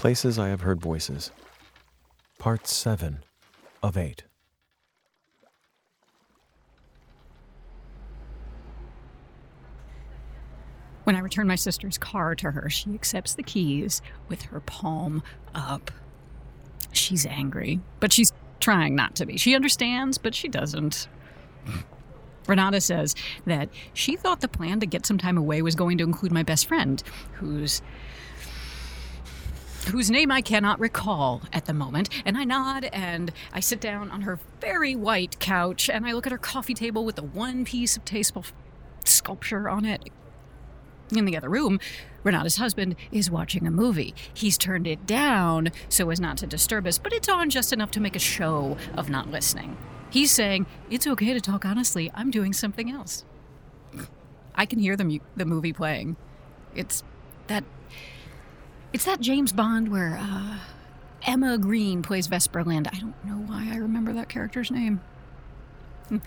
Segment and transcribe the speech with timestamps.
[0.00, 1.30] Places I Have Heard Voices,
[2.38, 3.22] Part 7
[3.82, 4.24] of 8.
[11.04, 15.22] When I return my sister's car to her, she accepts the keys with her palm
[15.54, 15.90] up.
[16.92, 19.36] She's angry, but she's trying not to be.
[19.36, 21.08] She understands, but she doesn't.
[22.46, 26.04] Renata says that she thought the plan to get some time away was going to
[26.04, 27.02] include my best friend,
[27.34, 27.82] who's
[29.90, 32.08] whose name I cannot recall at the moment.
[32.24, 36.26] And I nod and I sit down on her very white couch and I look
[36.26, 38.44] at her coffee table with the one piece of tasteful
[39.04, 40.08] sculpture on it.
[41.12, 41.80] In the other room,
[42.22, 44.14] Renata's husband is watching a movie.
[44.32, 47.90] He's turned it down so as not to disturb us, but it's on just enough
[47.92, 49.76] to make a show of not listening.
[50.10, 52.10] He's saying, It's okay to talk honestly.
[52.14, 53.24] I'm doing something else.
[54.54, 56.16] I can hear the, mu- the movie playing.
[56.74, 57.02] It's
[57.46, 57.64] that.
[58.92, 60.58] It's that James Bond where uh,
[61.22, 62.88] Emma Green plays Vesper Lynd.
[62.92, 65.00] I don't know why I remember that character's name.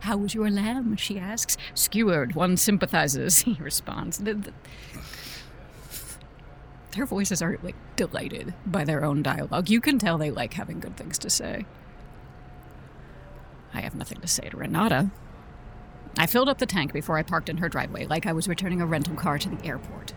[0.00, 0.94] How was your lamb?
[0.96, 1.56] She asks.
[1.74, 4.18] Skewered, one sympathizes, he responds.
[4.18, 4.52] The- the-
[6.92, 9.68] Their voices are like delighted by their own dialogue.
[9.68, 11.66] You can tell they like having good things to say.
[13.72, 15.10] I have nothing to say to Renata.
[16.16, 18.80] I filled up the tank before I parked in her driveway, like I was returning
[18.80, 20.12] a rental car to the airport.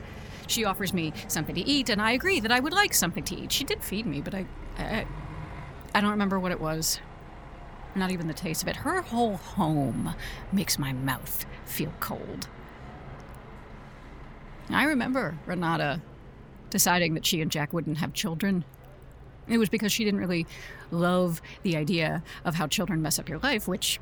[0.48, 3.36] She offers me something to eat, and I agree that I would like something to
[3.36, 3.52] eat.
[3.52, 4.45] She did feed me, but I,
[4.78, 5.06] I,
[5.94, 7.00] I don't remember what it was.
[7.95, 8.78] Not even the taste of it.
[8.78, 10.16] Her whole home
[10.52, 12.48] makes my mouth feel cold.
[14.70, 16.02] I remember Renata
[16.70, 18.66] deciding that she and Jack wouldn't have children.
[19.48, 20.45] It was because she didn't really
[20.92, 24.00] love the idea of how children mess up your life, which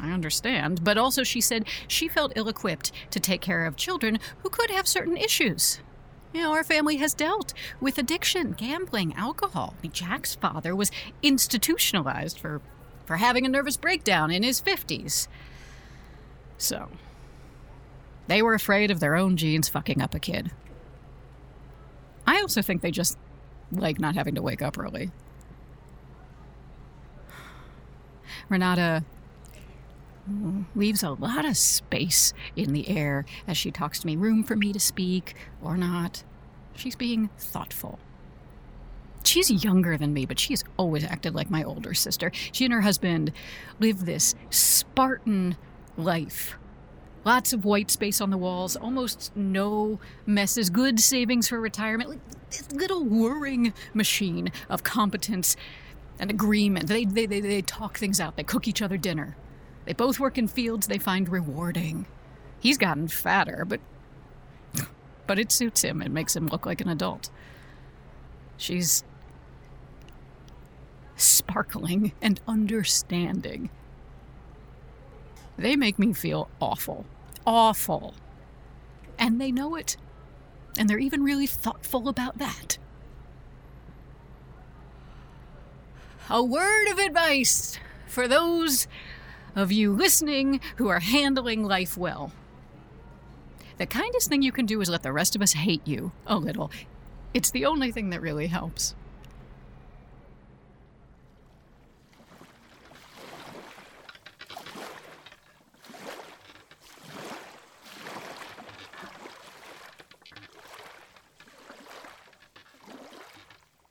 [0.00, 0.84] I understand.
[0.84, 4.70] But also, she said she felt ill equipped to take care of children who could
[4.70, 5.80] have certain issues.
[6.32, 9.74] You know, our family has dealt with addiction, gambling, alcohol.
[9.92, 10.90] Jack's father was
[11.22, 12.60] institutionalized for,
[13.06, 15.26] for having a nervous breakdown in his 50s.
[16.58, 16.88] So,
[18.26, 20.50] they were afraid of their own genes fucking up a kid.
[22.26, 23.16] I also think they just
[23.72, 25.10] like not having to wake up early.
[28.50, 29.02] Renata
[30.74, 34.56] leaves a lot of space in the air as she talks to me, room for
[34.56, 36.24] me to speak or not.
[36.74, 37.98] She's being thoughtful.
[39.24, 42.30] She's younger than me, but she's always acted like my older sister.
[42.52, 43.32] She and her husband
[43.80, 45.56] live this Spartan
[45.96, 46.56] life.
[47.24, 52.10] Lots of white space on the walls, almost no messes, good savings for retirement.
[52.10, 55.56] Like this little whirring machine of competence
[56.18, 56.86] and agreement.
[56.86, 59.36] They, they, they, they talk things out, they cook each other dinner.
[59.88, 62.04] They both work in fields they find rewarding.
[62.60, 63.80] He's gotten fatter, but
[65.26, 66.02] but it suits him.
[66.02, 67.30] It makes him look like an adult.
[68.58, 69.02] She's
[71.16, 73.70] sparkling and understanding.
[75.56, 77.06] They make me feel awful.
[77.46, 78.12] Awful.
[79.18, 79.96] And they know it.
[80.76, 82.76] And they're even really thoughtful about that.
[86.28, 88.86] A word of advice for those
[89.54, 92.32] of you listening who are handling life well.
[93.78, 96.36] The kindest thing you can do is let the rest of us hate you a
[96.36, 96.70] little.
[97.32, 98.94] It's the only thing that really helps.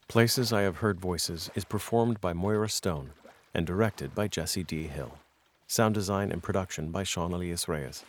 [0.08, 3.12] Places I Have Heard Voices is performed by Moira Stone
[3.54, 4.88] and directed by Jesse D.
[4.88, 5.20] Hill.
[5.70, 8.06] Sound design and production by Sean Elias Reyes.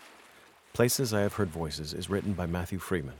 [0.74, 3.16] Places I Have Heard Voices is written by Matthew Freeman.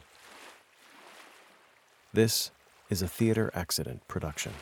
[2.13, 2.53] This
[2.89, 4.53] is a theater accident production.